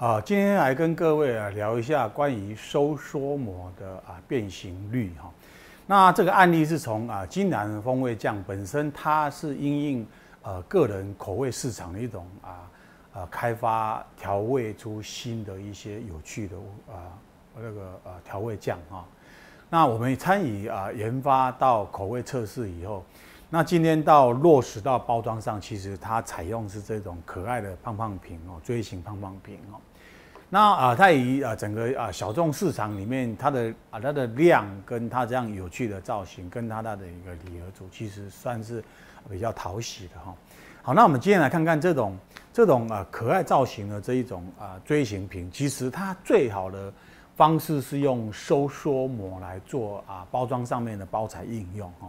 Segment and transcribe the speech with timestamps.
[0.00, 5.30] 啊，今天来跟各位啊聊一下关于收缩膜的啊变形率哈。
[5.86, 10.06] 那这个案例是从啊金兰风味酱本身，它是因应
[10.40, 12.48] 呃个人口味市场的一种啊
[13.12, 16.56] 啊开发调味出新的一些有趣的
[16.90, 17.12] 啊
[17.54, 19.04] 那个啊调味酱哈。
[19.68, 23.04] 那我们参与啊研发到口味测试以后，
[23.52, 29.80] 那今天到落实到包装上，其实它采用是这种可爱的胖胖瓶哦，锥形胖胖瓶哦。
[30.48, 38.80] 那啊，它以啊整个啊小众市场里面，它的啊它的量跟它这样有趣的造型，跟它它的一个礼盒组，其实算是
[39.28, 40.32] 比较讨喜的哈。
[40.82, 42.16] 好，那我们今天来看看这种
[42.52, 46.92] 这种啊可爱造型的这一种啊锥形瓶，其实它最好的
[47.40, 52.06] 方式是用收缩膜来做啊包装上面的包材应用哈。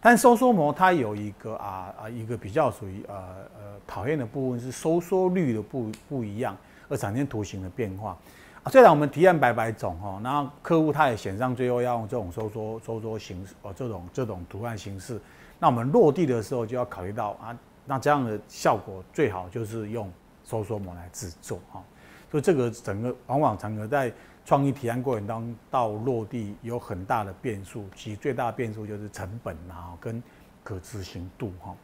[0.00, 3.14] 但收缩膜它有一个啊啊一个比较属于呃
[3.56, 6.56] 呃讨厌的部分是收缩率的不不一样。
[6.88, 8.16] 而产生图形的变化
[8.62, 15.20] 啊，虽然我们提案百百种哈，那客户他也选上最后要用这种收缩收缩形式哦，这种这种图案形式，
[15.58, 20.10] 那我们落地的时候就要考虑到啊，那这样的效果最好就是用
[20.44, 21.82] 收缩膜来制作哈，
[22.30, 24.10] 所以这个整个往往整个在
[24.48, 30.22] 创意提案过程当中到落地有很大的变数，其最大的变数就是成本啊跟
[30.64, 31.76] 可执行度哈。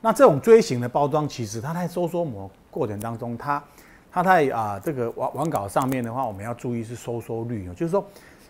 [0.00, 3.60] 那这种锥形的包装，其实它在收缩膜过程当中它。
[4.12, 8.06] 它在啊这个网网稿上面的话，我们要注意是收缩率，就是说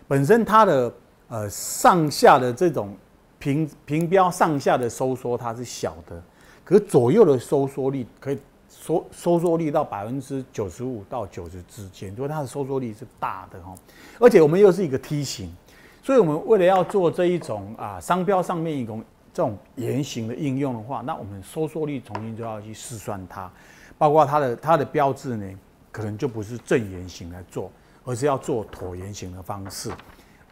[0.07, 0.93] 本身它的
[1.27, 2.95] 呃上下的这种
[3.39, 6.21] 平平标上下的收缩它是小的，
[6.63, 8.37] 可是左右的收缩力可以
[8.69, 13.73] 收收缩力到百分之九十五到九十之间，所以它的收缩力是大的哈。
[14.19, 15.53] 而且我们又是一个梯形，
[16.03, 23.51] 所以我们为了要做这一种啊商标上面一种这种圆形的应用的话，那我们收缩力重新就要去试算它。
[23.97, 25.59] 包括它的它的标志呢，
[25.91, 27.71] 可能就不是正圆形来做，
[28.03, 29.89] 而是要做椭圆形的方式，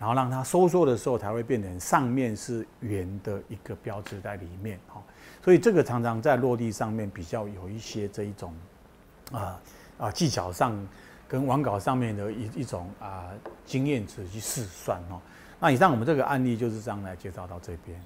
[0.04, 5.02] 然后让它收缩的时候才会变成上面是圆的一个标志在里面哈。
[5.42, 8.54] 所以这个常常在落地上面比较有一些这一种
[9.32, 9.58] 啊
[9.98, 10.78] 啊技巧上
[11.26, 13.30] 跟网稿上面的一一种啊
[13.66, 15.22] 经验值去试算哦。
[15.58, 17.98] 那以上我们这个案例就是这样来介绍到这边。